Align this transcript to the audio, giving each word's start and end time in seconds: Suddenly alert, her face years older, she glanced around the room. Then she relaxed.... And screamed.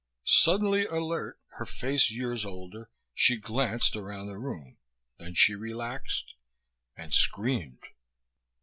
Suddenly 0.25 0.85
alert, 0.87 1.39
her 1.57 1.65
face 1.67 2.09
years 2.09 2.43
older, 2.43 2.89
she 3.13 3.37
glanced 3.37 3.95
around 3.95 4.25
the 4.25 4.39
room. 4.39 4.77
Then 5.19 5.35
she 5.35 5.53
relaxed.... 5.53 6.33
And 6.97 7.13
screamed. 7.13 7.83